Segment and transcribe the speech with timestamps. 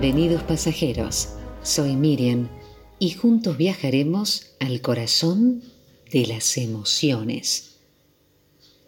[0.00, 1.30] Bienvenidos pasajeros,
[1.64, 2.48] soy Miriam
[3.00, 5.64] y juntos viajaremos al corazón
[6.12, 7.80] de las emociones.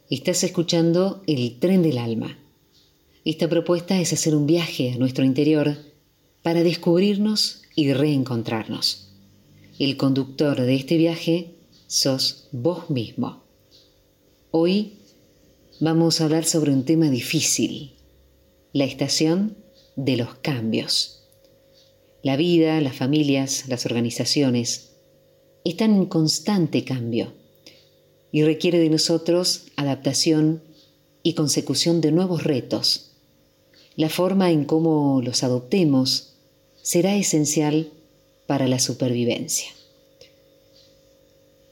[0.09, 2.39] Estás escuchando El tren del alma.
[3.25, 5.79] Esta propuesta es hacer un viaje a nuestro interior
[6.43, 9.11] para descubrirnos y reencontrarnos.
[9.81, 11.57] El conductor de este viaje
[11.89, 13.43] sos vos mismo.
[14.53, 14.93] Hoy
[15.81, 17.97] vamos a hablar sobre un tema difícil,
[18.73, 19.57] la estación
[19.97, 21.23] de los cambios.
[22.23, 24.91] La vida, las familias, las organizaciones
[25.65, 27.33] están en constante cambio
[28.33, 30.63] y requiere de nosotros adaptación
[31.23, 33.11] y consecución de nuevos retos.
[33.97, 36.35] La forma en cómo los adoptemos
[36.83, 37.91] será esencial
[38.47, 39.69] para la supervivencia.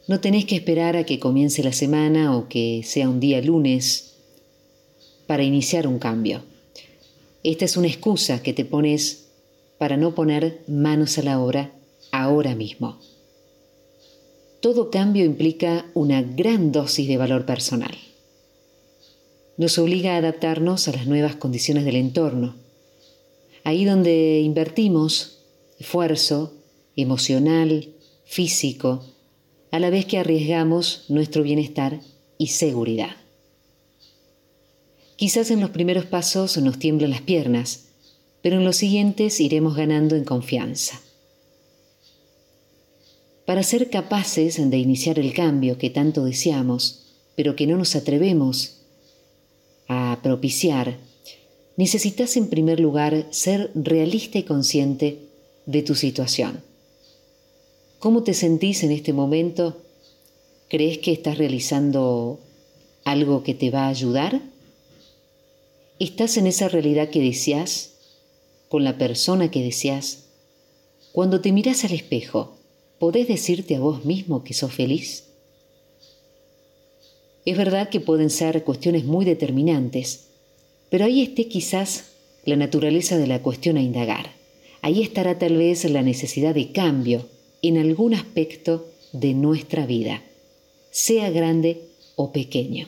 [0.06, 4.14] No tenés que esperar a que comience la semana o que sea un día lunes
[5.26, 6.42] para iniciar un cambio.
[7.44, 9.28] Esta es una excusa que te pones
[9.78, 11.72] para no poner manos a la obra
[12.10, 12.98] ahora mismo.
[14.60, 17.96] Todo cambio implica una gran dosis de valor personal.
[19.56, 22.56] Nos obliga a adaptarnos a las nuevas condiciones del entorno.
[23.62, 25.38] Ahí donde invertimos
[25.78, 26.54] esfuerzo
[26.96, 27.88] emocional,
[28.24, 29.04] físico,
[29.70, 32.00] a la vez que arriesgamos nuestro bienestar
[32.36, 33.16] y seguridad.
[35.18, 37.86] Quizás en los primeros pasos nos tiemblan las piernas,
[38.40, 41.00] pero en los siguientes iremos ganando en confianza.
[43.44, 48.82] Para ser capaces de iniciar el cambio que tanto deseamos, pero que no nos atrevemos
[49.88, 50.98] a propiciar,
[51.76, 55.18] necesitas en primer lugar ser realista y consciente
[55.66, 56.62] de tu situación.
[57.98, 59.82] ¿Cómo te sentís en este momento?
[60.68, 62.38] ¿Crees que estás realizando
[63.02, 64.42] algo que te va a ayudar?
[66.00, 67.94] ¿Estás en esa realidad que deseas?
[68.68, 70.26] ¿Con la persona que deseas?
[71.10, 72.56] Cuando te miras al espejo,
[73.00, 75.24] ¿podés decirte a vos mismo que sos feliz?
[77.44, 80.28] Es verdad que pueden ser cuestiones muy determinantes,
[80.88, 82.12] pero ahí esté quizás
[82.44, 84.30] la naturaleza de la cuestión a indagar.
[84.82, 87.26] Ahí estará tal vez la necesidad de cambio
[87.60, 90.22] en algún aspecto de nuestra vida,
[90.92, 92.86] sea grande o pequeño.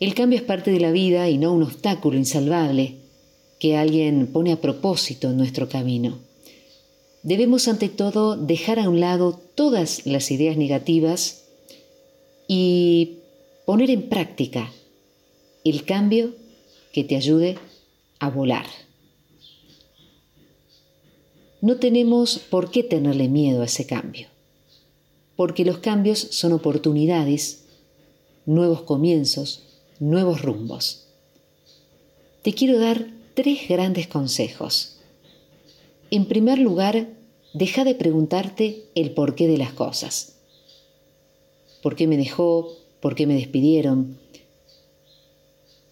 [0.00, 2.96] El cambio es parte de la vida y no un obstáculo insalvable
[3.58, 6.18] que alguien pone a propósito en nuestro camino.
[7.22, 11.44] Debemos ante todo dejar a un lado todas las ideas negativas
[12.48, 13.18] y
[13.64, 14.70] poner en práctica
[15.64, 16.34] el cambio
[16.92, 17.56] que te ayude
[18.18, 18.66] a volar.
[21.62, 24.28] No tenemos por qué tenerle miedo a ese cambio,
[25.34, 27.64] porque los cambios son oportunidades,
[28.44, 29.62] nuevos comienzos,
[30.00, 31.06] nuevos rumbos.
[32.42, 34.96] Te quiero dar tres grandes consejos.
[36.10, 37.08] En primer lugar,
[37.52, 40.36] deja de preguntarte el porqué de las cosas.
[41.82, 42.76] ¿Por qué me dejó?
[43.00, 44.18] ¿Por qué me despidieron?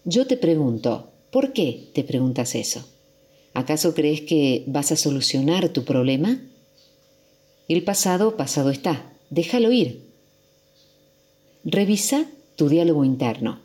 [0.05, 2.85] Yo te pregunto, ¿por qué te preguntas eso?
[3.53, 6.41] ¿Acaso crees que vas a solucionar tu problema?
[7.67, 9.13] El pasado, pasado está.
[9.29, 10.09] Déjalo ir.
[11.63, 13.59] Revisa tu diálogo interno.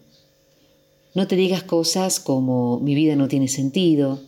[1.15, 4.21] No te digas cosas como mi vida no tiene sentido.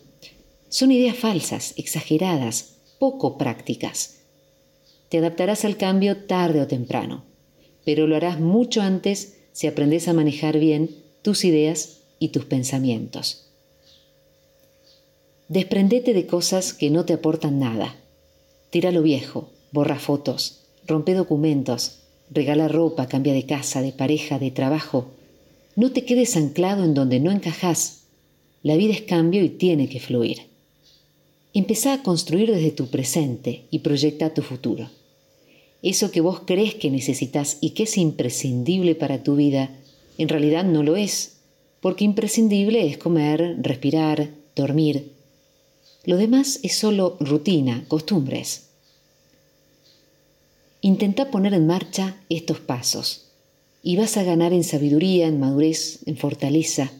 [0.69, 4.17] Son ideas falsas, exageradas, poco prácticas.
[5.09, 7.23] Te adaptarás al cambio tarde o temprano,
[7.85, 10.89] pero lo harás mucho antes si aprendes a manejar bien
[11.21, 13.47] tus ideas y tus pensamientos.
[15.49, 17.95] Desprendete de cosas que no te aportan nada.
[18.69, 21.99] Tira lo viejo, borra fotos, rompe documentos,
[22.29, 25.11] regala ropa, cambia de casa, de pareja, de trabajo,
[25.75, 28.03] no te quedes anclado en donde no encajas.
[28.63, 30.39] La vida es cambio y tiene que fluir.
[31.53, 34.89] Empezá a construir desde tu presente y proyecta tu futuro.
[35.81, 39.71] Eso que vos crees que necesitas y que es imprescindible para tu vida,
[40.17, 41.37] en realidad no lo es,
[41.79, 45.11] porque imprescindible es comer, respirar, dormir.
[46.05, 48.67] Lo demás es solo rutina, costumbres.
[50.81, 53.30] Intenta poner en marcha estos pasos
[53.83, 56.91] y vas a ganar en sabiduría, en madurez, en fortaleza.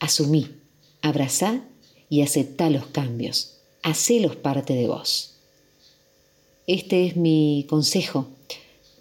[0.00, 0.48] Asumí,
[1.02, 1.64] abrazá
[2.08, 3.58] y aceptá los cambios.
[3.82, 5.34] Hacélos parte de vos.
[6.66, 8.26] Este es mi consejo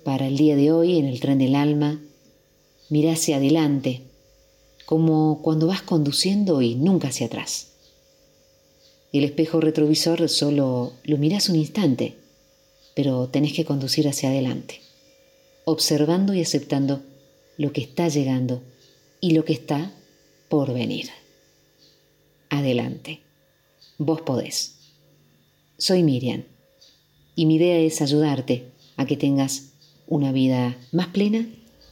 [0.03, 1.99] para el día de hoy en el tren del alma.
[2.89, 4.03] Mira hacia adelante,
[4.85, 7.71] como cuando vas conduciendo y nunca hacia atrás.
[9.11, 12.15] El espejo retrovisor solo lo miras un instante,
[12.95, 14.86] pero tenés que conducir hacia adelante
[15.69, 17.03] observando y aceptando
[17.57, 18.63] lo que está llegando
[19.19, 19.91] y lo que está
[20.47, 21.09] por venir.
[22.49, 23.19] Adelante.
[23.97, 24.77] vos podés.
[25.77, 26.45] Soy Miriam
[27.35, 29.73] y mi idea es ayudarte a que tengas
[30.07, 31.45] una vida más plena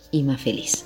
[0.09, 0.85] y más feliz.